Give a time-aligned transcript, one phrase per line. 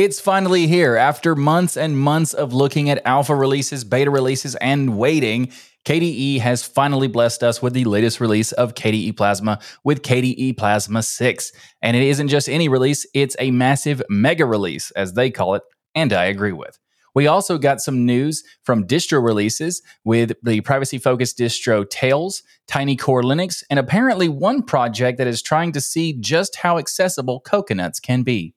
[0.00, 0.96] It's finally here.
[0.96, 5.52] After months and months of looking at alpha releases, beta releases, and waiting,
[5.84, 11.02] KDE has finally blessed us with the latest release of KDE Plasma with KDE Plasma
[11.02, 11.52] 6.
[11.82, 15.62] And it isn't just any release, it's a massive mega release, as they call it,
[15.94, 16.78] and I agree with.
[17.14, 22.96] We also got some news from distro releases with the privacy focused distro Tails, Tiny
[22.96, 28.00] Core Linux, and apparently one project that is trying to see just how accessible coconuts
[28.00, 28.54] can be.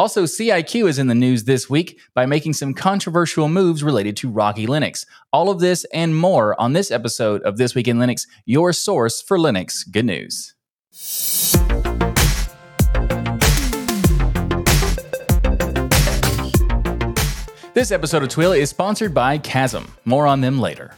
[0.00, 4.30] Also, CIQ is in the news this week by making some controversial moves related to
[4.30, 5.04] Rocky Linux.
[5.30, 9.20] All of this and more on this episode of This Week in Linux, your source
[9.20, 10.54] for Linux good news.
[17.74, 19.90] This episode of Twila is sponsored by Kasm.
[20.06, 20.94] More on them later.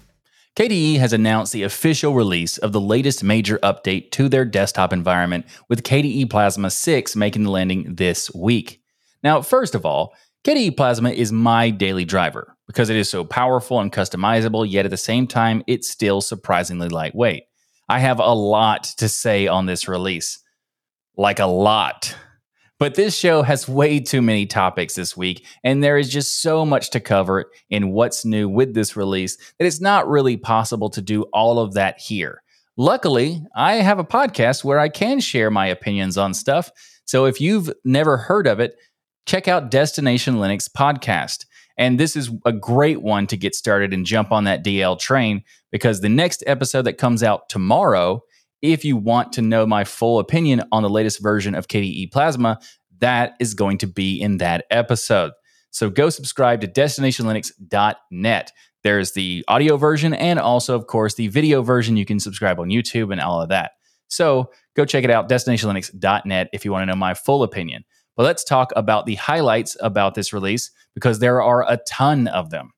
[0.55, 5.47] KDE has announced the official release of the latest major update to their desktop environment,
[5.69, 8.82] with KDE Plasma 6 making the landing this week.
[9.23, 13.81] Now, first of all, KDE Plasma is my daily driver because it is so powerful
[13.81, 17.45] and customizable, yet at the same time, it's still surprisingly lightweight.
[17.89, 20.41] I have a lot to say on this release.
[21.17, 22.17] Like a lot.
[22.79, 26.67] But this show has way too many topics this week, and there is just so
[26.67, 31.01] much to cover in what's new with this release that it's not really possible to
[31.01, 32.43] do all of that here.
[32.77, 36.73] Luckily, I have a podcast where I can share my opinions on stuff.
[37.05, 38.75] So if you've never heard of it,
[39.27, 41.47] check out Destination Linux podcast.
[41.79, 45.43] And this is a great one to get started and jump on that DL train
[45.71, 48.23] because the next episode that comes out tomorrow,
[48.61, 52.61] if you want to know my full opinion on the latest version of KDE Plasma,
[52.99, 55.33] that is going to be in that episode.
[55.71, 58.53] So go subscribe to destinationlinux.net.
[58.85, 61.97] There's the audio version and also, of course, the video version.
[61.97, 63.73] You can subscribe on YouTube and all of that.
[64.09, 67.85] So go check it out, destinationlinux.net, if you want to know my full opinion.
[68.17, 72.51] But let's talk about the highlights about this release because there are a ton of
[72.51, 72.73] them.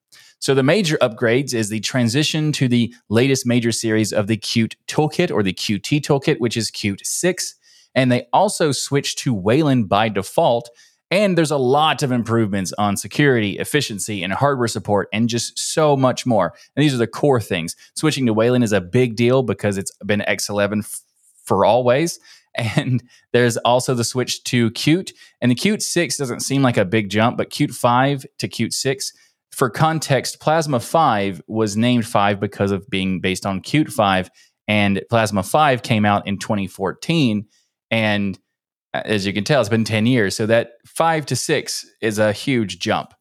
[0.45, 4.75] So the major upgrades is the transition to the latest major series of the Qt
[4.87, 7.55] toolkit or the Qt toolkit, which is Qt 6.
[7.95, 10.69] And they also switched to Wayland by default.
[11.11, 15.97] And there's a lot of improvements on security, efficiency, and hardware support, and just so
[15.97, 16.53] much more.
[16.77, 17.75] And these are the core things.
[17.95, 21.01] Switching to Wayland is a big deal because it's been X11 f-
[21.45, 22.19] for always.
[22.57, 25.13] And there's also the switch to Qt.
[25.41, 28.73] And the Qt 6 doesn't seem like a big jump, but Qt 5 to Qt
[28.73, 29.13] 6.
[29.53, 34.31] For context, Plasma 5 was named 5 because of being based on Qt 5.
[34.67, 37.47] And Plasma 5 came out in 2014.
[37.91, 38.39] And
[38.93, 40.37] uh, as you can tell, it's been 10 years.
[40.37, 43.15] So that 5 to 6 is a huge jump.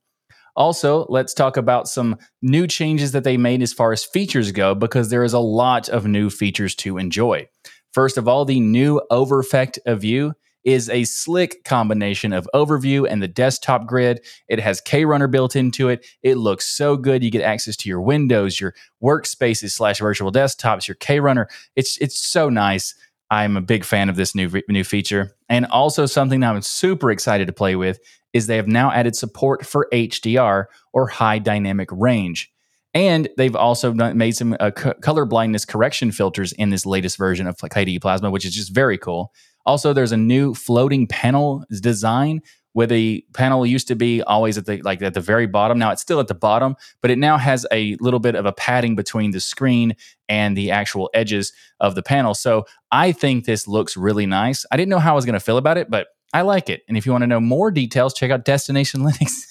[0.56, 4.76] Also, let's talk about some new changes that they made as far as features go,
[4.76, 7.48] because there is a lot of new features to enjoy.
[7.94, 10.34] First of all, the new Overfect View
[10.64, 14.26] is a slick combination of overview and the desktop grid.
[14.48, 16.06] It has KRunner built into it.
[16.24, 17.24] It looks so good.
[17.24, 18.74] You get access to your windows, your
[19.04, 21.46] workspaces slash virtual desktops, your KRunner.
[21.76, 22.96] It's it's so nice.
[23.30, 27.12] I'm a big fan of this new new feature, and also something that I'm super
[27.12, 28.00] excited to play with
[28.32, 32.53] is they have now added support for HDR or high dynamic range.
[32.94, 37.58] And they've also made some uh, color blindness correction filters in this latest version of
[37.58, 39.34] KDE Plasma, which is just very cool.
[39.66, 42.42] Also, there's a new floating panel design
[42.74, 45.80] where the panel used to be always at the like at the very bottom.
[45.80, 48.52] Now it's still at the bottom, but it now has a little bit of a
[48.52, 49.96] padding between the screen
[50.28, 52.34] and the actual edges of the panel.
[52.34, 54.66] So I think this looks really nice.
[54.72, 56.82] I didn't know how I was going to feel about it, but I like it.
[56.88, 59.46] And if you want to know more details, check out Destination Linux,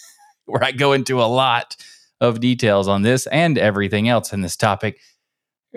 [0.46, 1.76] where I go into a lot
[2.22, 5.00] of details on this and everything else in this topic.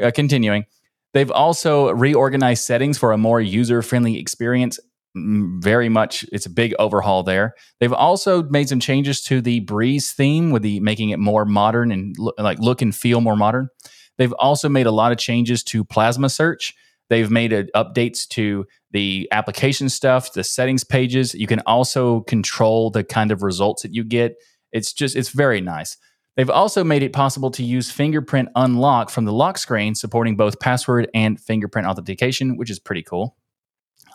[0.01, 0.65] Uh, continuing,
[1.13, 4.79] they've also reorganized settings for a more user friendly experience.
[5.15, 7.55] Very much, it's a big overhaul there.
[7.79, 11.91] They've also made some changes to the Breeze theme, with the making it more modern
[11.91, 13.69] and lo- like look and feel more modern.
[14.17, 16.73] They've also made a lot of changes to Plasma Search.
[17.09, 21.33] They've made a, updates to the application stuff, the settings pages.
[21.33, 24.35] You can also control the kind of results that you get.
[24.71, 25.97] It's just, it's very nice.
[26.35, 30.59] They've also made it possible to use fingerprint unlock from the lock screen, supporting both
[30.59, 33.37] password and fingerprint authentication, which is pretty cool.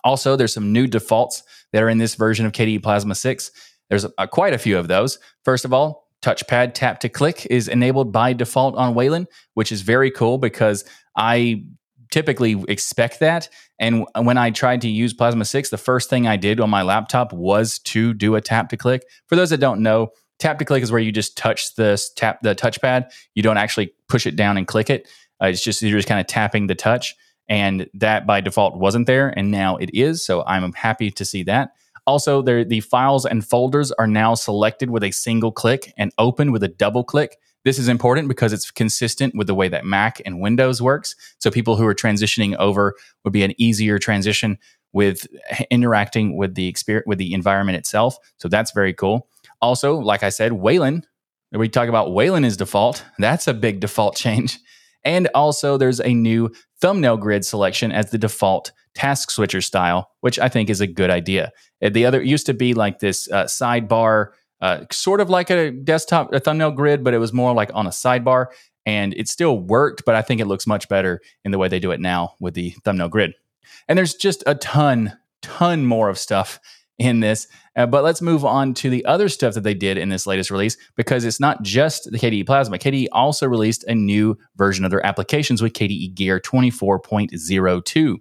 [0.05, 3.51] Also, there's some new defaults that are in this version of KDE Plasma 6.
[3.89, 5.19] There's a, quite a few of those.
[5.45, 9.83] First of all, touchpad tap to click is enabled by default on Wayland, which is
[9.83, 10.85] very cool because
[11.17, 11.65] I
[12.11, 13.49] typically expect that.
[13.79, 16.83] And when I tried to use Plasma 6, the first thing I did on my
[16.83, 19.05] laptop was to do a tap to click.
[19.27, 22.41] For those that don't know, tap to click is where you just touch the tap
[22.43, 23.13] the touchpad.
[23.35, 25.09] You don't actually push it down and click it.
[25.41, 27.15] Uh, it's just you're just kind of tapping the touch,
[27.49, 30.25] and that by default wasn't there, and now it is.
[30.25, 31.71] So I'm happy to see that.
[32.07, 36.63] Also, the files and folders are now selected with a single click and open with
[36.63, 37.37] a double click.
[37.63, 41.15] This is important because it's consistent with the way that Mac and Windows works.
[41.39, 44.59] So people who are transitioning over would be an easier transition
[44.93, 45.27] with
[45.71, 48.17] interacting with the experience with the environment itself.
[48.39, 49.29] So that's very cool.
[49.63, 51.07] Also, like I said, Wayland,
[51.53, 53.05] we talk about Wayland is default.
[53.19, 54.59] That's a big default change.
[55.03, 56.53] And also there's a new
[56.83, 61.09] thumbnail grid selection as the default task switcher style, which I think is a good
[61.09, 61.53] idea.
[61.83, 65.71] Uh, the other used to be like this uh, sidebar, uh, sort of like a
[65.71, 68.49] desktop a thumbnail grid, but it was more like on a sidebar.
[68.85, 71.81] And it still worked, but I think it looks much better in the way they
[71.81, 73.33] do it now with the thumbnail grid.
[73.89, 76.61] And there's just a ton, ton more of stuff
[77.01, 77.49] in this.
[77.77, 80.51] Uh, but let's move on to the other stuff that they did in this latest
[80.51, 82.77] release because it's not just the KDE Plasma.
[82.77, 88.17] KDE also released a new version of their applications with KDE Gear 24.02.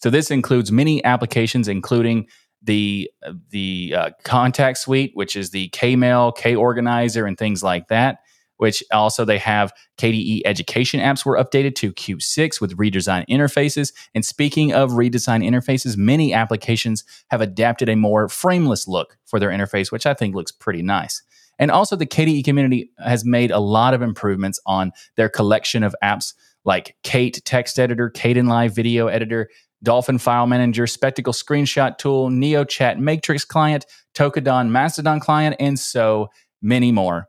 [0.00, 2.28] So this includes many applications, including
[2.62, 3.10] the
[3.50, 8.20] the uh, contact suite, which is the Kmail, KOrganizer, and things like that
[8.60, 13.94] which also they have KDE education apps were updated to Qt 6 with redesigned interfaces.
[14.14, 19.48] And speaking of redesigned interfaces, many applications have adapted a more frameless look for their
[19.48, 21.22] interface, which I think looks pretty nice.
[21.58, 25.94] And also, the KDE community has made a lot of improvements on their collection of
[26.04, 26.34] apps
[26.66, 29.48] like Kate Text Editor, Kdenlive Video Editor,
[29.82, 36.28] Dolphin File Manager, Spectacle Screenshot Tool, NeoChat Matrix Client, Tokodon Mastodon Client, and so
[36.60, 37.26] many more.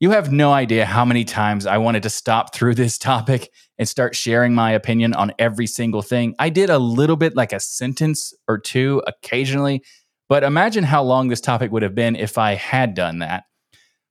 [0.00, 3.88] You have no idea how many times I wanted to stop through this topic and
[3.88, 6.36] start sharing my opinion on every single thing.
[6.38, 9.82] I did a little bit, like a sentence or two occasionally,
[10.28, 13.46] but imagine how long this topic would have been if I had done that.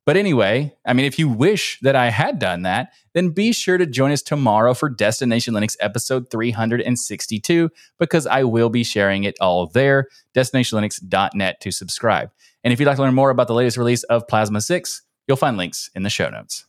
[0.05, 3.77] But anyway, I mean, if you wish that I had done that, then be sure
[3.77, 9.35] to join us tomorrow for Destination Linux episode 362 because I will be sharing it
[9.39, 12.29] all there, destinationlinux.net to subscribe.
[12.65, 15.37] And if you'd like to learn more about the latest release of Plasma 6, You'll
[15.37, 16.65] find links in the show notes.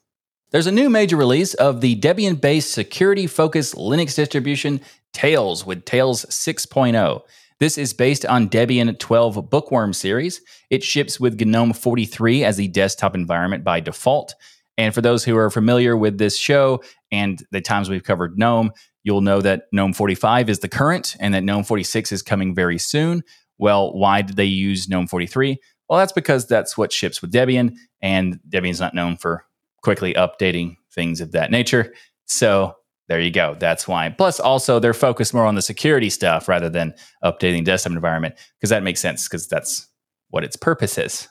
[0.50, 4.80] There's a new major release of the Debian based security focused Linux distribution
[5.12, 7.22] Tails with Tails 6.0.
[7.60, 10.40] This is based on Debian 12 Bookworm series.
[10.70, 14.34] It ships with GNOME 43 as the desktop environment by default.
[14.76, 18.70] And for those who are familiar with this show and the times we've covered GNOME,
[19.02, 22.78] you'll know that GNOME 45 is the current and that GNOME 46 is coming very
[22.78, 23.22] soon.
[23.58, 25.58] Well, why did they use GNOME 43?
[25.88, 29.44] Well, that's because that's what ships with Debian, and Debian's not known for
[29.82, 31.94] quickly updating things of that nature.
[32.26, 32.74] So
[33.08, 33.56] there you go.
[33.58, 34.10] That's why.
[34.10, 38.70] Plus, also they're focused more on the security stuff rather than updating desktop environment because
[38.70, 39.88] that makes sense because that's
[40.30, 41.28] what its purpose is.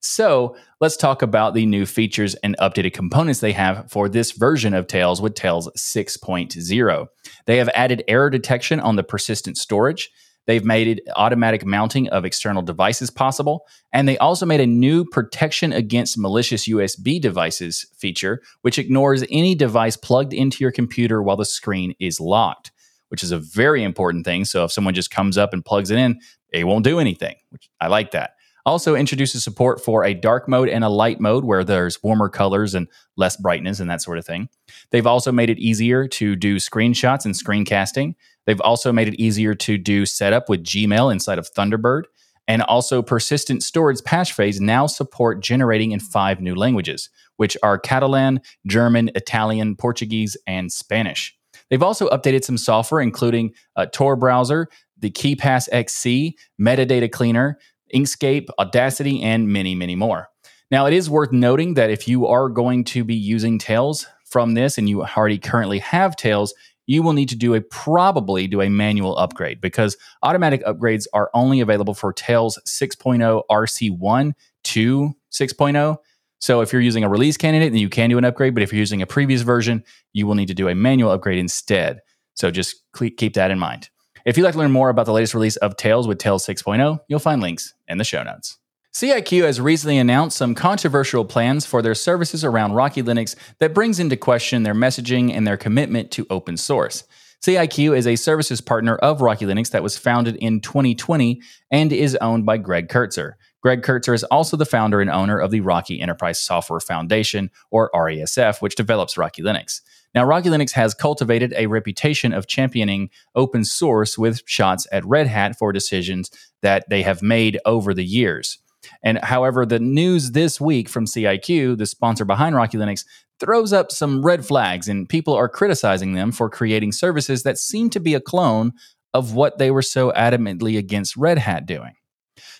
[0.00, 4.74] So let's talk about the new features and updated components they have for this version
[4.74, 7.06] of Tails with Tails 6.0.
[7.46, 10.10] They have added error detection on the persistent storage.
[10.46, 13.66] They've made automatic mounting of external devices possible.
[13.92, 19.54] And they also made a new protection against malicious USB devices feature, which ignores any
[19.54, 22.72] device plugged into your computer while the screen is locked,
[23.08, 24.44] which is a very important thing.
[24.44, 26.20] So if someone just comes up and plugs it in,
[26.52, 28.32] it won't do anything, which I like that.
[28.64, 32.74] Also introduces support for a dark mode and a light mode where there's warmer colors
[32.74, 32.86] and
[33.16, 34.48] less brightness and that sort of thing.
[34.90, 38.14] They've also made it easier to do screenshots and screencasting.
[38.46, 42.02] They've also made it easier to do setup with Gmail inside of Thunderbird.
[42.48, 47.78] And also, persistent storage patch phase now support generating in five new languages, which are
[47.78, 51.36] Catalan, German, Italian, Portuguese, and Spanish.
[51.70, 54.68] They've also updated some software, including a Tor browser,
[54.98, 57.58] the KeePass XC, metadata cleaner,
[57.94, 60.28] Inkscape, Audacity, and many, many more.
[60.70, 64.54] Now, it is worth noting that if you are going to be using Tails from
[64.54, 66.54] this and you already currently have Tails,
[66.86, 71.30] you will need to do a probably do a manual upgrade because automatic upgrades are
[71.34, 74.32] only available for Tails 6.0 RC1
[74.64, 75.96] to 6.0.
[76.40, 78.54] So if you're using a release candidate, then you can do an upgrade.
[78.54, 81.38] But if you're using a previous version, you will need to do a manual upgrade
[81.38, 82.00] instead.
[82.34, 83.90] So just keep that in mind.
[84.24, 87.00] If you'd like to learn more about the latest release of Tails with Tails 6.0,
[87.08, 88.58] you'll find links in the show notes.
[88.92, 93.98] CIQ has recently announced some controversial plans for their services around Rocky Linux that brings
[93.98, 97.04] into question their messaging and their commitment to open source.
[97.42, 102.16] CIQ is a services partner of Rocky Linux that was founded in 2020 and is
[102.16, 103.32] owned by Greg Kurtzer.
[103.62, 107.90] Greg Kurtzer is also the founder and owner of the Rocky Enterprise Software Foundation, or
[107.94, 109.80] RESF, which develops Rocky Linux.
[110.14, 115.28] Now, Rocky Linux has cultivated a reputation of championing open source with shots at Red
[115.28, 116.30] Hat for decisions
[116.60, 118.58] that they have made over the years.
[119.02, 123.04] And however, the news this week from CIQ, the sponsor behind Rocky Linux,
[123.40, 127.90] throws up some red flags, and people are criticizing them for creating services that seem
[127.90, 128.72] to be a clone
[129.14, 131.94] of what they were so adamantly against Red Hat doing.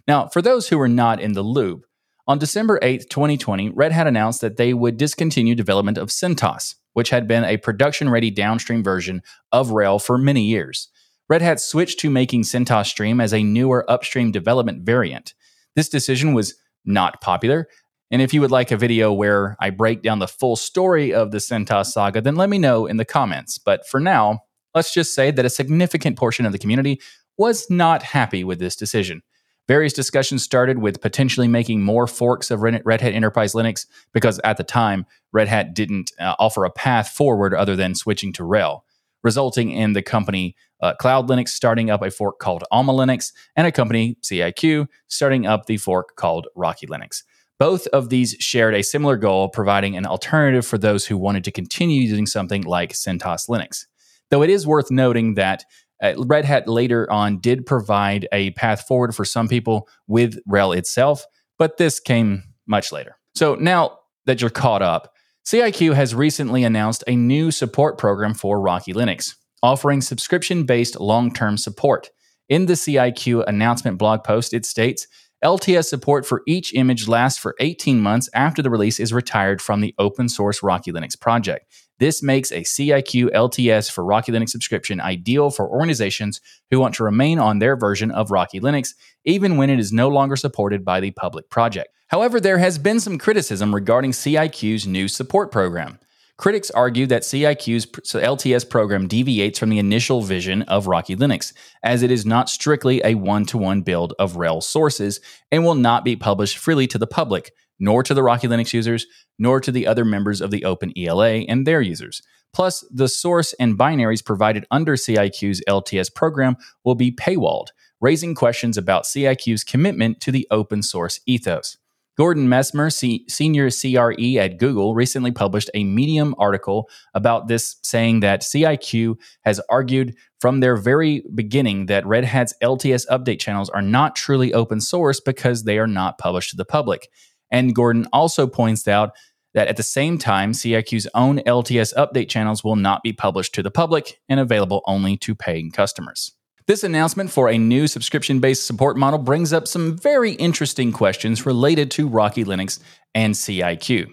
[0.06, 1.84] Now, for those who are not in the loop,
[2.26, 7.10] on December 8, 2020, Red Hat announced that they would discontinue development of CentOS, which
[7.10, 10.88] had been a production ready downstream version of RHEL for many years.
[11.28, 15.34] Red Hat switched to making CentOS Stream as a newer upstream development variant.
[15.76, 17.68] This decision was not popular.
[18.10, 21.30] And if you would like a video where I break down the full story of
[21.30, 23.56] the CentOS saga, then let me know in the comments.
[23.56, 24.40] But for now,
[24.74, 27.00] let's just say that a significant portion of the community
[27.38, 29.22] was not happy with this decision.
[29.68, 34.56] Various discussions started with potentially making more forks of Red Hat Enterprise Linux because at
[34.56, 38.80] the time, Red Hat didn't uh, offer a path forward other than switching to RHEL,
[39.22, 43.66] resulting in the company uh, Cloud Linux starting up a fork called Alma Linux and
[43.66, 47.22] a company, CIQ, starting up the fork called Rocky Linux.
[47.58, 51.52] Both of these shared a similar goal, providing an alternative for those who wanted to
[51.52, 53.86] continue using something like CentOS Linux.
[54.30, 55.64] Though it is worth noting that
[56.02, 60.76] uh, Red Hat later on did provide a path forward for some people with RHEL
[60.76, 61.24] itself,
[61.58, 63.16] but this came much later.
[63.36, 65.11] So now that you're caught up,
[65.44, 71.32] CIQ has recently announced a new support program for Rocky Linux, offering subscription based long
[71.32, 72.10] term support.
[72.48, 75.08] In the CIQ announcement blog post, it states
[75.42, 79.80] LTS support for each image lasts for 18 months after the release is retired from
[79.80, 81.66] the open source Rocky Linux project.
[81.98, 87.04] This makes a CIQ LTS for Rocky Linux subscription ideal for organizations who want to
[87.04, 88.90] remain on their version of Rocky Linux,
[89.24, 91.88] even when it is no longer supported by the public project.
[92.06, 95.98] However, there has been some criticism regarding CIQ's new support program.
[96.38, 101.52] Critics argue that CIQ's LTS program deviates from the initial vision of Rocky Linux,
[101.84, 105.20] as it is not strictly a one to one build of RHEL sources
[105.52, 109.06] and will not be published freely to the public, nor to the Rocky Linux users,
[109.38, 112.22] nor to the other members of the Open ELA and their users.
[112.52, 117.68] Plus, the source and binaries provided under CIQ's LTS program will be paywalled,
[118.00, 121.76] raising questions about CIQ's commitment to the open source ethos.
[122.16, 128.20] Gordon Messmer, C- senior CRE at Google, recently published a Medium article about this, saying
[128.20, 133.82] that CIQ has argued from their very beginning that Red Hat's LTS update channels are
[133.82, 137.08] not truly open source because they are not published to the public.
[137.50, 139.12] And Gordon also points out
[139.54, 143.62] that at the same time, CIQ's own LTS update channels will not be published to
[143.62, 146.32] the public and available only to paying customers.
[146.72, 151.44] This announcement for a new subscription based support model brings up some very interesting questions
[151.44, 152.80] related to Rocky Linux
[153.14, 154.10] and CIQ.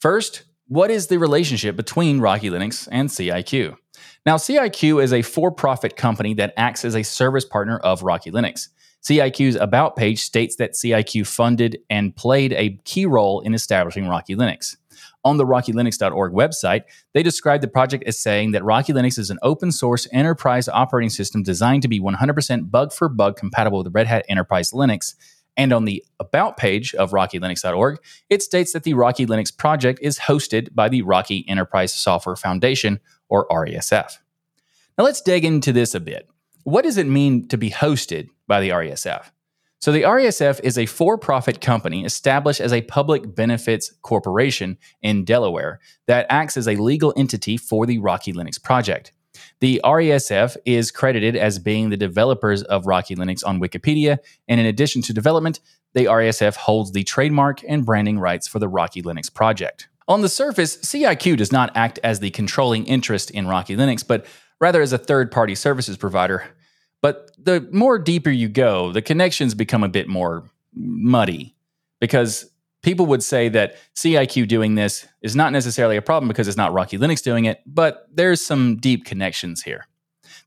[0.00, 3.76] First, what is the relationship between Rocky Linux and CIQ?
[4.26, 8.32] Now, CIQ is a for profit company that acts as a service partner of Rocky
[8.32, 8.66] Linux.
[9.08, 14.34] CIQ's About page states that CIQ funded and played a key role in establishing Rocky
[14.34, 14.74] Linux
[15.24, 16.82] on the rockylinux.org website,
[17.14, 21.10] they describe the project as saying that Rocky Linux is an open source enterprise operating
[21.10, 25.14] system designed to be 100% bug for bug compatible with Red Hat Enterprise Linux.
[25.56, 27.98] And on the About page of rockylinux.org,
[28.30, 33.00] it states that the Rocky Linux project is hosted by the Rocky Enterprise Software Foundation,
[33.28, 34.18] or RESF.
[34.98, 36.28] Now let's dig into this a bit.
[36.64, 39.30] What does it mean to be hosted by the RESF?
[39.82, 45.80] So the RESF is a for-profit company established as a public benefits corporation in Delaware
[46.06, 49.10] that acts as a legal entity for the Rocky Linux project.
[49.58, 54.66] The RESF is credited as being the developers of Rocky Linux on Wikipedia, and in
[54.66, 55.58] addition to development,
[55.94, 59.88] the RESF holds the trademark and branding rights for the Rocky Linux project.
[60.06, 64.26] On the surface, CIQ does not act as the controlling interest in Rocky Linux, but
[64.60, 66.54] rather as a third party services provider
[67.02, 71.54] but the more deeper you go, the connections become a bit more muddy
[72.00, 72.50] because
[72.82, 76.72] people would say that CIQ doing this is not necessarily a problem because it's not
[76.72, 79.86] Rocky Linux doing it, but there's some deep connections here.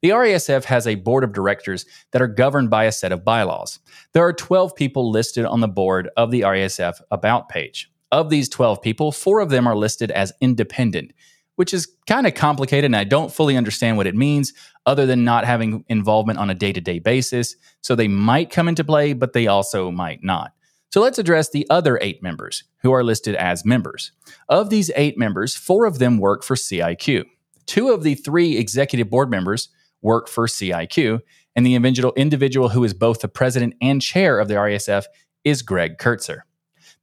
[0.02, 3.80] The RESF has a board of directors that are governed by a set of bylaws.
[4.14, 7.92] There are 12 people listed on the board of the RESF About page.
[8.12, 11.12] Of these 12 people, four of them are listed as independent,
[11.56, 14.54] which is kind of complicated and I don't fully understand what it means
[14.86, 17.56] other than not having involvement on a day to day basis.
[17.82, 20.54] So they might come into play, but they also might not.
[20.92, 24.12] So let's address the other eight members who are listed as members.
[24.48, 27.26] Of these eight members, four of them work for CIQ.
[27.66, 29.70] Two of the three executive board members
[30.02, 31.20] work for CIQ,
[31.56, 35.06] and the individual, individual who is both the president and chair of the RESF
[35.44, 36.42] is Greg Kurtzer.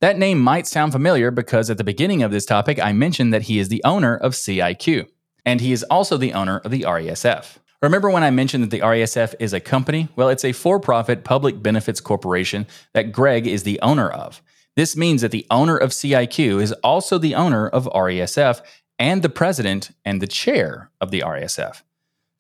[0.02, 3.42] That name might sound familiar because at the beginning of this topic, I mentioned that
[3.42, 5.06] he is the owner of CIQ,
[5.46, 7.58] and he is also the owner of the RESF.
[7.80, 10.08] Remember when I mentioned that the RESF is a company?
[10.16, 14.42] Well, it's a for profit public benefits corporation that Greg is the owner of.
[14.74, 18.60] This means that the owner of CIQ is also the owner of RESF
[18.98, 21.82] and the president and the chair of the RESF.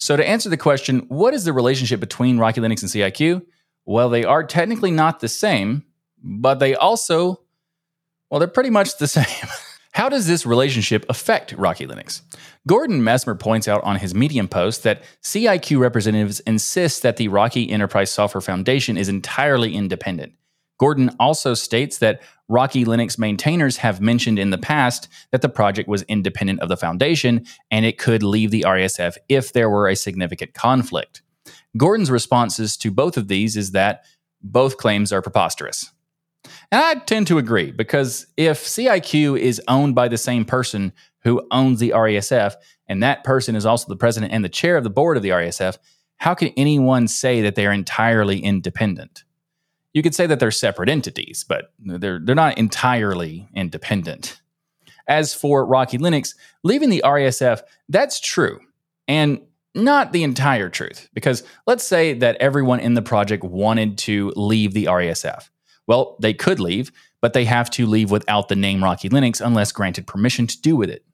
[0.00, 3.46] So, to answer the question, what is the relationship between Rocky Linux and CIQ?
[3.84, 5.84] well, they are technically not the same,
[6.22, 7.41] but they also,
[8.32, 9.48] well, they're pretty much the same.
[9.92, 12.22] How does this relationship affect Rocky Linux?
[12.66, 17.70] Gordon Messmer points out on his Medium post that CIQ representatives insist that the Rocky
[17.70, 20.32] Enterprise Software Foundation is entirely independent.
[20.80, 25.86] Gordon also states that Rocky Linux maintainers have mentioned in the past that the project
[25.86, 29.94] was independent of the foundation and it could leave the RESF if there were a
[29.94, 31.20] significant conflict.
[31.76, 34.04] Gordon's responses to both of these is that
[34.42, 35.92] both claims are preposterous.
[36.70, 41.46] And I tend to agree because if CIQ is owned by the same person who
[41.50, 42.54] owns the RESF,
[42.88, 45.30] and that person is also the president and the chair of the board of the
[45.30, 45.78] RESF,
[46.16, 49.24] how can anyone say that they're entirely independent?
[49.92, 54.40] You could say that they're separate entities, but they're, they're not entirely independent.
[55.06, 58.60] As for Rocky Linux, leaving the RESF, that's true.
[59.08, 59.40] And
[59.74, 64.74] not the entire truth, because let's say that everyone in the project wanted to leave
[64.74, 65.48] the RESF.
[65.86, 69.72] Well, they could leave, but they have to leave without the name Rocky Linux unless
[69.72, 71.04] granted permission to do with it.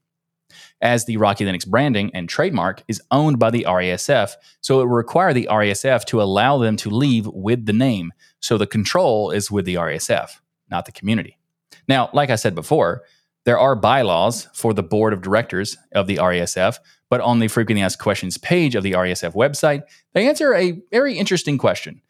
[0.80, 4.94] As the Rocky Linux branding and trademark is owned by the RESF, so it will
[4.94, 8.12] require the RESF to allow them to leave with the name.
[8.40, 11.36] So the control is with the RESF, not the community.
[11.88, 13.02] Now, like I said before,
[13.44, 16.78] there are bylaws for the board of directors of the RESF,
[17.10, 19.82] but on the frequently asked questions page of the RESF website,
[20.12, 22.02] they answer a very interesting question.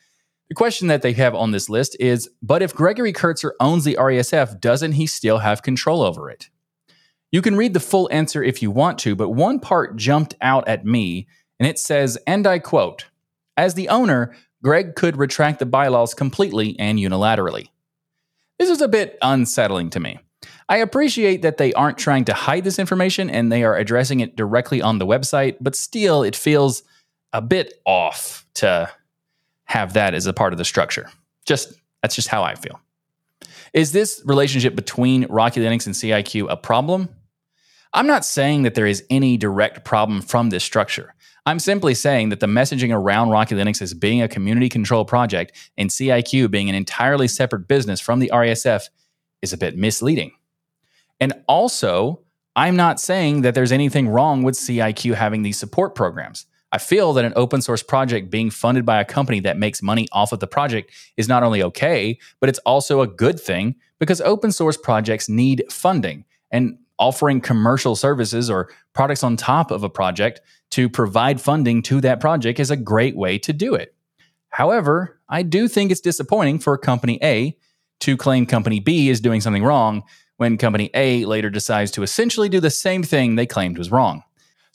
[0.49, 3.97] The question that they have on this list is But if Gregory Kurtzer owns the
[3.97, 6.49] RESF, doesn't he still have control over it?
[7.31, 10.67] You can read the full answer if you want to, but one part jumped out
[10.67, 11.27] at me,
[11.61, 13.07] and it says, and I quote,
[13.57, 17.69] As the owner, Greg could retract the bylaws completely and unilaterally.
[18.59, 20.19] This is a bit unsettling to me.
[20.69, 24.37] I appreciate that they aren't trying to hide this information and they are addressing it
[24.37, 26.83] directly on the website, but still, it feels
[27.33, 28.91] a bit off to
[29.69, 31.09] have that as a part of the structure.
[31.47, 31.73] Just
[32.03, 32.81] that's just how I feel.
[33.73, 37.09] Is this relationship between Rocky Linux and CIQ a problem?
[37.93, 41.15] I'm not saying that there is any direct problem from this structure.
[41.47, 45.53] I'm simply saying that the messaging around Rocky Linux as being a community control project
[45.79, 48.89] and CIQ being an entirely separate business from the RESF
[49.41, 50.33] is a bit misleading.
[51.21, 52.21] And also,
[52.55, 56.47] I'm not saying that there's anything wrong with CIQ having these support programs.
[56.71, 60.07] I feel that an open source project being funded by a company that makes money
[60.13, 64.21] off of the project is not only okay, but it's also a good thing because
[64.21, 66.25] open source projects need funding.
[66.51, 72.01] And offering commercial services or products on top of a project to provide funding to
[72.01, 73.95] that project is a great way to do it.
[74.51, 77.57] However, I do think it's disappointing for company A
[78.01, 80.03] to claim company B is doing something wrong
[80.37, 84.23] when company A later decides to essentially do the same thing they claimed was wrong.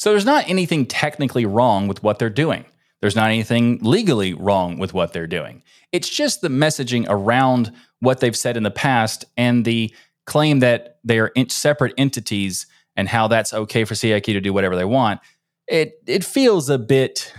[0.03, 2.65] So there's not anything technically wrong with what they're doing.
[2.99, 5.63] There's not anything legally wrong with what they're doing.
[5.93, 10.99] It's just the messaging around what they've said in the past and the claim that
[11.05, 15.21] they are separate entities and how that's okay for CIQ to do whatever they want.
[15.69, 17.33] It it feels a bit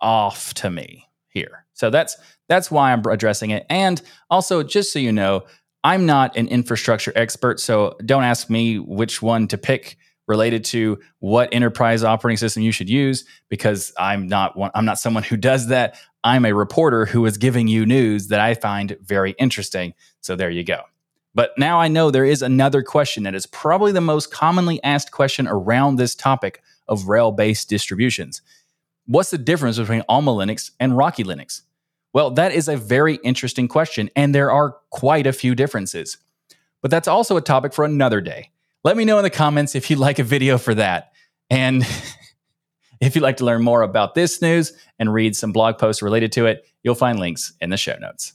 [0.00, 1.64] off to me here.
[1.74, 2.16] So that's
[2.48, 3.66] that's why I'm addressing it.
[3.70, 5.44] And also, just so you know,
[5.84, 10.98] I'm not an infrastructure expert, so don't ask me which one to pick related to
[11.18, 15.36] what enterprise operating system you should use because I'm not one, I'm not someone who
[15.36, 15.96] does that.
[16.22, 19.94] I'm a reporter who is giving you news that I find very interesting.
[20.20, 20.82] So there you go.
[21.34, 25.10] But now I know there is another question that is probably the most commonly asked
[25.10, 28.40] question around this topic of RHEL-based distributions.
[29.06, 31.62] What's the difference between Alma Linux and Rocky Linux?
[32.12, 36.16] Well, that is a very interesting question, and there are quite a few differences.
[36.80, 38.50] But that's also a topic for another day.
[38.84, 41.12] Let me know in the comments if you'd like a video for that.
[41.48, 41.82] And
[43.00, 46.32] if you'd like to learn more about this news and read some blog posts related
[46.32, 48.34] to it, you'll find links in the show notes.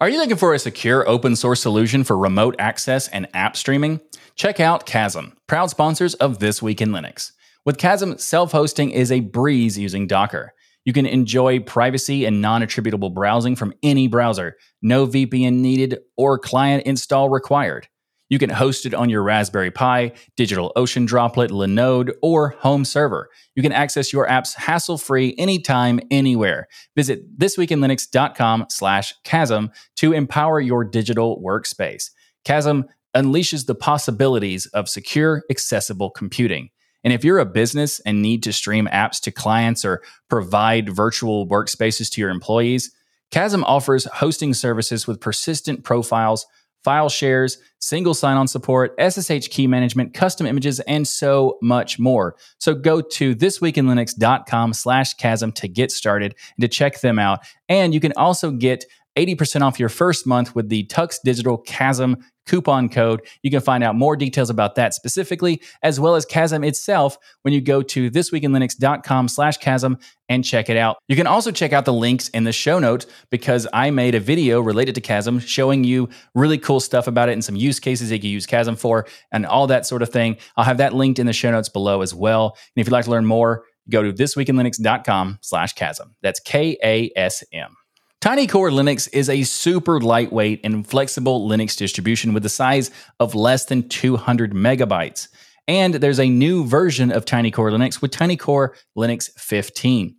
[0.00, 4.00] Are you looking for a secure open source solution for remote access and app streaming?
[4.36, 7.32] Check out Kasm, proud sponsors of This Week in Linux.
[7.66, 10.54] With Kasm, self hosting is a breeze using Docker.
[10.84, 16.38] You can enjoy privacy and non attributable browsing from any browser, no VPN needed or
[16.38, 17.88] client install required.
[18.30, 23.28] You can host it on your Raspberry Pi, DigitalOcean Droplet, Linode, or home server.
[23.56, 26.68] You can access your apps hassle-free anytime, anywhere.
[26.94, 32.10] Visit thisweekinlinux.com slash kasm to empower your digital workspace.
[32.44, 32.84] Kasm
[33.16, 36.70] unleashes the possibilities of secure, accessible computing.
[37.02, 41.48] And if you're a business and need to stream apps to clients or provide virtual
[41.48, 42.94] workspaces to your employees,
[43.32, 46.46] Kasm offers hosting services with persistent profiles–
[46.84, 52.36] file shares, single sign on support, SSH key management, custom images, and so much more.
[52.58, 57.40] So go to thisweekinlinux.com slash kasm to get started and to check them out.
[57.68, 58.84] And you can also get
[59.16, 63.20] 80% off your first month with the Tux Digital Kasm coupon code.
[63.42, 67.54] You can find out more details about that specifically, as well as Kasm itself when
[67.54, 70.96] you go to thisweekinlinux.com slash kasm and check it out.
[71.06, 74.20] You can also check out the links in the show notes because I made a
[74.20, 78.08] video related to Kasm showing you really cool stuff about it and some use cases
[78.08, 80.36] that you can use Kasm for and all that sort of thing.
[80.56, 82.56] I'll have that linked in the show notes below as well.
[82.74, 86.12] And if you'd like to learn more, go to thisweekinlinux.com slash kasm.
[86.22, 87.76] That's K-A-S-M.
[88.20, 93.64] TinyCore Linux is a super lightweight and flexible Linux distribution with the size of less
[93.64, 95.28] than 200 megabytes.
[95.66, 100.14] And there's a new version of TinyCore Linux with TinyCore Linux 15.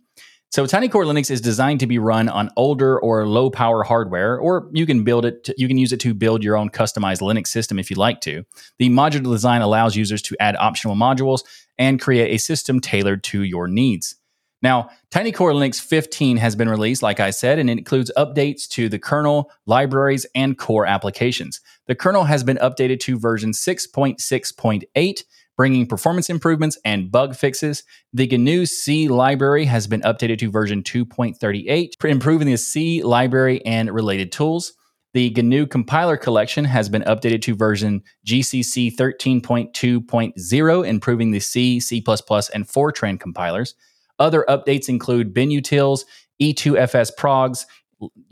[0.50, 4.68] So TinyCore Linux is designed to be run on older or low power hardware, or
[4.72, 5.44] you can build it.
[5.44, 8.20] To, you can use it to build your own customized Linux system if you'd like
[8.22, 8.42] to.
[8.80, 11.42] The modular design allows users to add optional modules
[11.78, 14.16] and create a system tailored to your needs.
[14.62, 18.88] Now, TinyCore Linux 15 has been released, like I said, and it includes updates to
[18.88, 21.60] the kernel, libraries, and core applications.
[21.88, 25.24] The kernel has been updated to version 6.6.8,
[25.56, 27.82] bringing performance improvements and bug fixes.
[28.12, 33.90] The GNU C library has been updated to version 2.38, improving the C library and
[33.90, 34.74] related tools.
[35.12, 41.96] The GNU compiler collection has been updated to version GCC 13.2.0, improving the C, C++,
[41.98, 43.74] and Fortran compilers.
[44.22, 46.04] Other updates include binutils,
[46.40, 47.66] E2FS progs,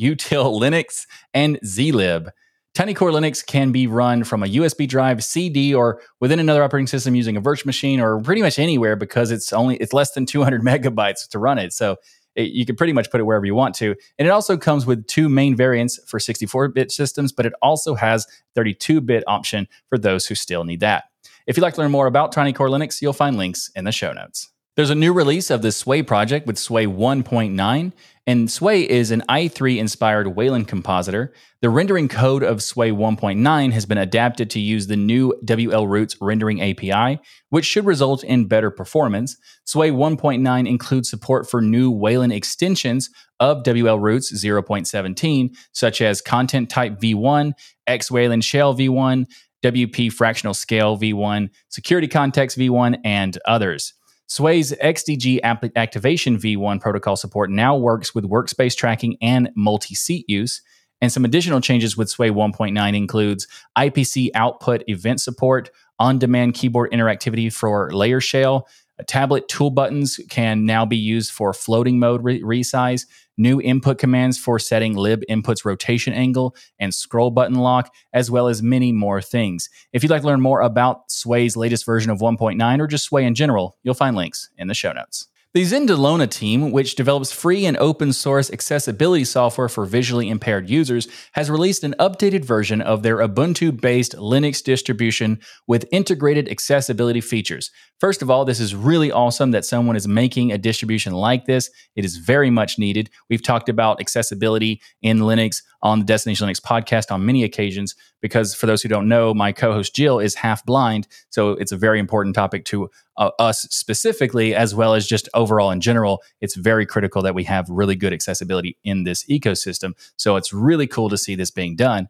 [0.01, 2.31] util Linux, and zlib.
[2.77, 7.17] TinyCore Linux can be run from a USB drive, CD, or within another operating system
[7.17, 10.63] using a virtual machine, or pretty much anywhere because it's only it's less than 200
[10.65, 11.73] megabytes to run it.
[11.73, 11.97] So
[12.37, 13.97] it, you can pretty much put it wherever you want to.
[14.17, 18.29] And it also comes with two main variants for 64-bit systems, but it also has
[18.57, 21.05] 32-bit option for those who still need that.
[21.49, 24.13] If you'd like to learn more about TinyCore Linux, you'll find links in the show
[24.13, 24.51] notes.
[24.81, 27.93] There's a new release of the Sway project with Sway 1.9,
[28.27, 31.35] and Sway is an i3 inspired Wayland compositor.
[31.61, 36.17] The rendering code of Sway 1.9 has been adapted to use the new WL Roots
[36.23, 39.37] rendering API, which should result in better performance.
[39.67, 46.71] Sway 1.9 includes support for new Wayland extensions of WL Roots 0.17, such as Content
[46.71, 47.53] Type V1,
[47.87, 49.27] X Wayland Shell V1,
[49.63, 53.93] WP Fractional Scale V1, Security Context V1, and others.
[54.31, 55.41] Sway's XDG
[55.75, 60.63] Activation v1 protocol support now works with workspace tracking and multi-seat use.
[61.01, 67.53] And some additional changes with Sway 1.9 includes IPC output event support, on-demand keyboard interactivity
[67.53, 68.69] for layer shell,
[69.01, 73.07] uh, tablet tool buttons can now be used for floating mode re- resize,
[73.41, 78.47] new input commands for setting lib input's rotation angle and scroll button lock, as well
[78.47, 79.69] as many more things.
[79.93, 83.25] If you'd like to learn more about Sway's latest version of 1.9 or just Sway
[83.25, 85.29] in general, you'll find links in the show notes.
[85.53, 91.09] The Zendalona team, which develops free and open source accessibility software for visually impaired users,
[91.33, 97.73] has released an updated version of their Ubuntu based Linux distribution with integrated accessibility features.
[97.99, 101.69] First of all, this is really awesome that someone is making a distribution like this.
[101.97, 103.11] It is very much needed.
[103.29, 108.55] We've talked about accessibility in Linux on the Destination Linux podcast on many occasions because,
[108.55, 111.09] for those who don't know, my co host Jill is half blind.
[111.31, 115.71] So it's a very important topic to uh, us specifically, as well as just overall
[115.71, 116.23] in general.
[116.41, 119.93] It's very critical that we have really good accessibility in this ecosystem.
[120.17, 122.09] So it's really cool to see this being done.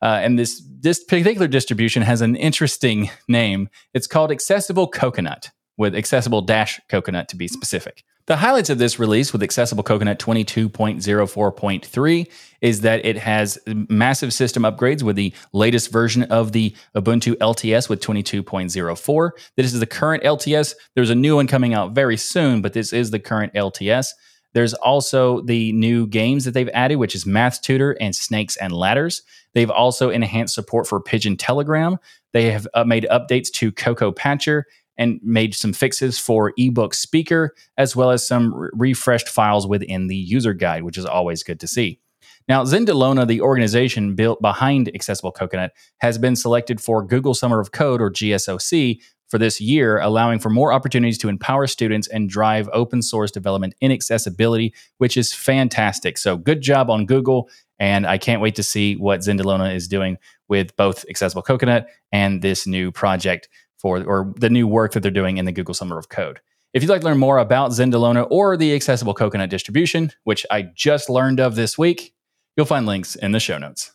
[0.00, 3.68] Uh, and this this particular distribution has an interesting name.
[3.94, 8.04] It's called Accessible Coconut, with Accessible Dash Coconut to be specific.
[8.26, 12.30] The highlights of this release with Accessible Coconut 22.04.3
[12.60, 17.88] is that it has massive system upgrades with the latest version of the Ubuntu LTS
[17.88, 19.30] with 22.04.
[19.56, 20.74] This is the current LTS.
[20.94, 24.10] There's a new one coming out very soon, but this is the current LTS.
[24.52, 28.72] There's also the new games that they've added, which is Math Tutor and Snakes and
[28.72, 29.22] Ladders.
[29.54, 31.98] They've also enhanced support for Pidgin Telegram.
[32.32, 37.54] They have uh, made updates to Coco Patcher and made some fixes for ebook speaker,
[37.76, 41.60] as well as some re- refreshed files within the user guide, which is always good
[41.60, 41.98] to see.
[42.48, 47.72] Now, Zendalona, the organization built behind Accessible Coconut, has been selected for Google Summer of
[47.72, 52.68] Code or GSOC for this year, allowing for more opportunities to empower students and drive
[52.72, 56.18] open source development in accessibility, which is fantastic.
[56.18, 57.48] So, good job on Google.
[57.78, 60.16] And I can't wait to see what Zendalona is doing
[60.48, 63.48] with both Accessible Coconut and this new project
[63.82, 66.40] for, or the new work that they're doing in the Google Summer of Code.
[66.72, 70.62] If you'd like to learn more about Zendalona or the Accessible Coconut distribution, which I
[70.62, 72.14] just learned of this week,
[72.56, 73.92] you'll find links in the show notes.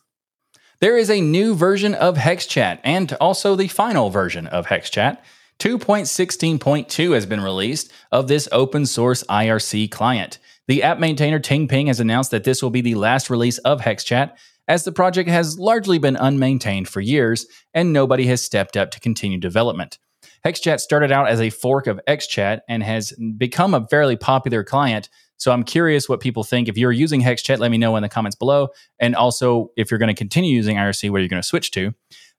[0.80, 5.18] There is a new version of HexChat and also the final version of HexChat.
[5.58, 10.38] 2.16.2 has been released of this open source IRC client.
[10.68, 14.34] The app maintainer Ting-Ping has announced that this will be the last release of HexChat,
[14.68, 19.00] as the project has largely been unmaintained for years and nobody has stepped up to
[19.00, 19.98] continue development.
[20.46, 25.10] HexChat started out as a fork of XChat and has become a fairly popular client.
[25.38, 26.68] So I'm curious what people think.
[26.68, 28.70] If you're using HexChat, let me know in the comments below.
[29.00, 31.94] And also, if you're going to continue using IRC, where you're going to switch to.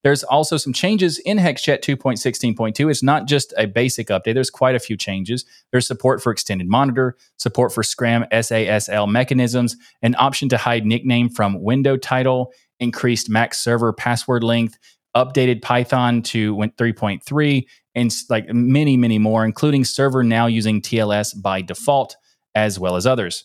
[0.05, 2.91] There's also some changes in HexChat 2.16.2.
[2.91, 5.45] It's not just a basic update, there's quite a few changes.
[5.73, 11.29] There's support for extended monitor, support for Scram SASL mechanisms, an option to hide nickname
[11.29, 14.79] from window title, increased max server password length,
[15.17, 21.61] updated Python to 3.3, and like many, many more, including server now using TLS by
[21.61, 22.17] default,
[22.55, 23.45] as well as others.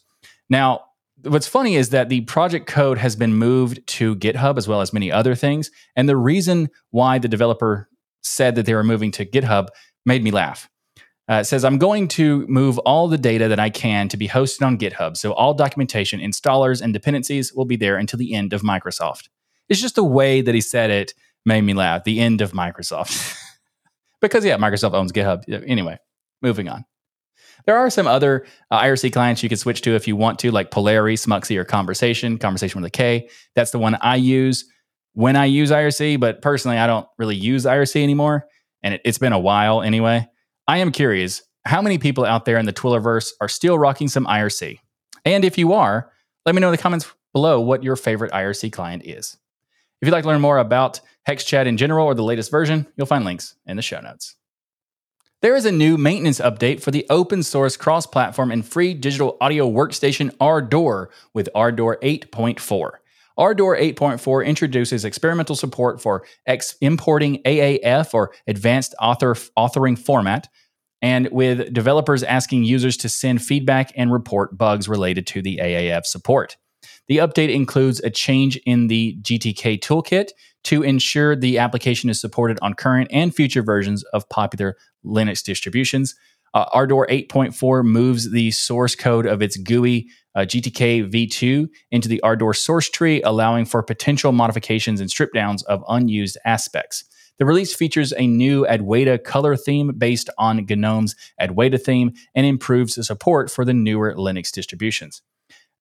[0.49, 0.85] Now,
[1.23, 4.93] what's funny is that the project code has been moved to GitHub as well as
[4.93, 5.71] many other things.
[5.95, 7.89] And the reason why the developer
[8.21, 9.67] said that they were moving to GitHub
[10.05, 10.69] made me laugh.
[11.29, 14.27] Uh, it says, I'm going to move all the data that I can to be
[14.27, 15.15] hosted on GitHub.
[15.15, 19.29] So all documentation, installers, and dependencies will be there until the end of Microsoft.
[19.69, 21.13] It's just the way that he said it
[21.45, 22.03] made me laugh.
[22.03, 23.37] The end of Microsoft.
[24.21, 25.43] because, yeah, Microsoft owns GitHub.
[25.65, 25.97] Anyway,
[26.41, 26.83] moving on.
[27.65, 30.51] There are some other uh, IRC clients you can switch to if you want to,
[30.51, 33.29] like Polari, Smuxi, or Konversation, Konversation with a K.
[33.55, 34.65] That's the one I use
[35.13, 38.47] when I use IRC, but personally, I don't really use IRC anymore.
[38.81, 40.27] And it, it's been a while anyway.
[40.67, 44.25] I am curious how many people out there in the Twillerverse are still rocking some
[44.25, 44.79] IRC?
[45.25, 46.11] And if you are,
[46.45, 49.37] let me know in the comments below what your favorite IRC client is.
[50.01, 53.07] If you'd like to learn more about HexChat in general or the latest version, you'll
[53.07, 54.35] find links in the show notes.
[55.43, 59.35] There is a new maintenance update for the open source cross platform and free digital
[59.41, 62.91] audio workstation Ardour with Ardour 8.4.
[63.37, 70.47] Ardour 8.4 introduces experimental support for ex- importing AAF or Advanced Author Authoring Format,
[71.01, 76.05] and with developers asking users to send feedback and report bugs related to the AAF
[76.05, 76.55] support.
[77.07, 80.29] The update includes a change in the GTK toolkit
[80.65, 86.15] to ensure the application is supported on current and future versions of popular Linux distributions.
[86.53, 92.21] Uh, Ardour 8.4 moves the source code of its GUI uh, GTK v2 into the
[92.21, 97.03] Ardour source tree, allowing for potential modifications and strip downs of unused aspects.
[97.39, 103.05] The release features a new Adwaita color theme based on GNOME's Adwaita theme and improves
[103.05, 105.23] support for the newer Linux distributions.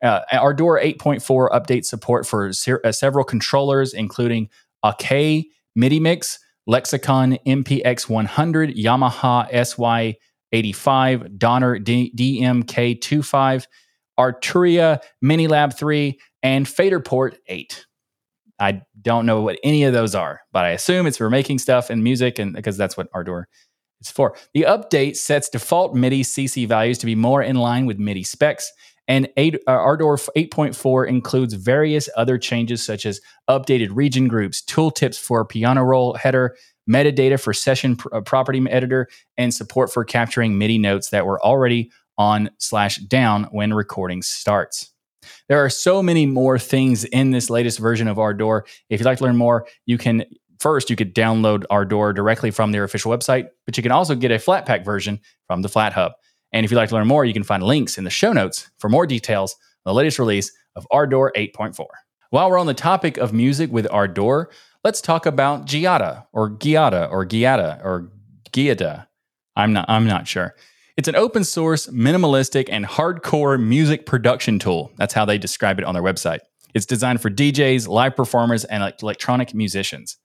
[0.03, 2.51] Uh, Ardour 8.4 updates support for
[2.85, 4.49] uh, several controllers, including
[4.85, 5.45] Akai
[5.77, 9.51] MIDI Mix, Lexicon MPX100, Yamaha
[10.61, 13.67] SY85, Donner D- DMK25,
[14.19, 17.87] Arturia Minilab 3, and Faderport 8.
[18.59, 21.91] I don't know what any of those are, but I assume it's for making stuff
[21.91, 23.49] and music, and because that's what Ardour
[24.01, 24.37] is for.
[24.55, 28.71] The update sets default MIDI CC values to be more in line with MIDI specs
[29.13, 35.21] and 8, uh, Ardour 8.4 includes various other changes such as updated region groups, tooltips
[35.21, 36.57] for piano roll header,
[36.89, 41.39] metadata for session pr- uh, property editor, and support for capturing MIDI notes that were
[41.45, 44.91] already on slash down when recording starts.
[45.47, 48.65] There are so many more things in this latest version of Ardour.
[48.89, 50.25] If you'd like to learn more, you can
[50.59, 54.31] first you could download Ardour directly from their official website, but you can also get
[54.31, 56.13] a Flatpak version from the FlatHub.
[56.53, 58.71] And if you'd like to learn more, you can find links in the show notes
[58.79, 61.87] for more details on the latest release of Ardour 8.4.
[62.31, 64.51] While we're on the topic of music with Ardour,
[64.85, 68.11] let's talk about Giada or Giada or Giada or
[68.53, 69.07] Giada.
[69.57, 70.55] I'm not I'm not sure.
[70.97, 74.93] It's an open source, minimalistic, and hardcore music production tool.
[74.97, 76.41] That's how they describe it on their website.
[76.75, 80.17] It's designed for DJs, live performers, and electronic musicians.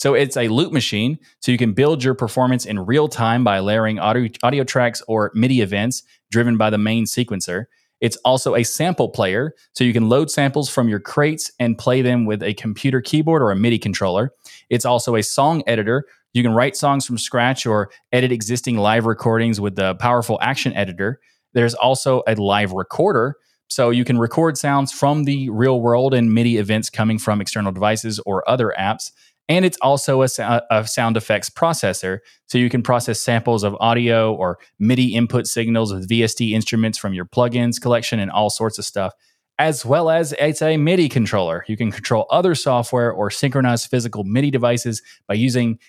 [0.00, 3.58] So it's a loop machine, so you can build your performance in real time by
[3.60, 7.66] layering audio, audio tracks or MIDI events driven by the main sequencer.
[8.00, 12.00] It's also a sample player, so you can load samples from your crates and play
[12.00, 14.32] them with a computer keyboard or a MIDI controller.
[14.70, 16.06] It's also a song editor.
[16.32, 20.72] You can write songs from scratch or edit existing live recordings with the powerful action
[20.72, 21.20] editor.
[21.52, 23.36] There's also a live recorder,
[23.68, 27.70] so you can record sounds from the real world and MIDI events coming from external
[27.70, 29.12] devices or other apps.
[29.50, 30.28] And it's also a,
[30.70, 32.20] a, sound effects processor.
[32.46, 37.14] So you can process samples of audio or MIDI input signals with VST instruments from
[37.14, 39.12] your plugins collection and all sorts of stuff,
[39.58, 41.64] as well as it's a MIDI controller.
[41.66, 45.80] You can control other software or synchronize physical MIDI devices by using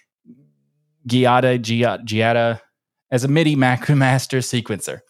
[1.08, 2.62] Giada, Giada, Giada
[3.12, 3.56] as a MIDI
[3.94, 5.02] Master sequencer.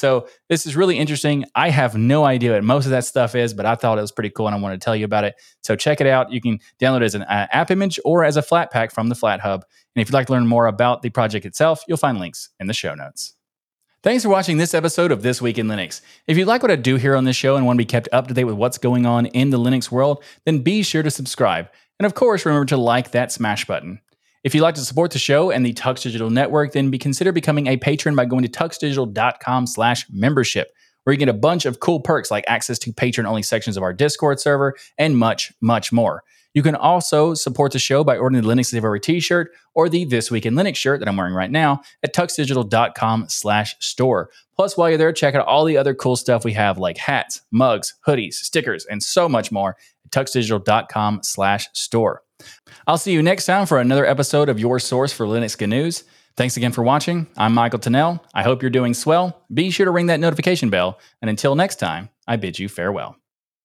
[0.00, 1.44] So this is really interesting.
[1.54, 4.12] I have no idea what most of that stuff is, but I thought it was
[4.12, 5.34] pretty cool and I want to tell you about it.
[5.62, 6.32] So check it out.
[6.32, 9.14] You can download it as an uh, app image or as a Flatpak from the
[9.14, 9.62] Flat Hub.
[9.94, 12.66] And if you'd like to learn more about the project itself, you'll find links in
[12.66, 13.34] the show notes.
[14.02, 16.00] Thanks for watching this episode of This Week in Linux.
[16.26, 18.08] If you like what I do here on this show and want to be kept
[18.10, 21.10] up to date with what's going on in the Linux world, then be sure to
[21.10, 21.68] subscribe.
[21.98, 24.00] And of course, remember to like that smash button.
[24.42, 27.30] If you'd like to support the show and the Tux Digital Network, then be consider
[27.30, 30.72] becoming a patron by going to tuxdigital.com slash membership,
[31.04, 33.92] where you get a bunch of cool perks like access to patron-only sections of our
[33.92, 36.24] Discord server and much, much more.
[36.54, 40.30] You can also support the show by ordering the Linux Live t-shirt or the This
[40.30, 44.30] Week in Linux shirt that I'm wearing right now at tuxdigital.com slash store.
[44.56, 47.42] Plus, while you're there, check out all the other cool stuff we have like hats,
[47.52, 52.22] mugs, hoodies, stickers, and so much more at tuxdigital.com slash store.
[52.86, 56.04] I'll see you next time for another episode of your source for Linux news.
[56.36, 57.26] Thanks again for watching.
[57.36, 58.20] I'm Michael Tunnell.
[58.32, 59.44] I hope you're doing swell.
[59.52, 60.98] Be sure to ring that notification bell.
[61.20, 63.16] And until next time, I bid you farewell.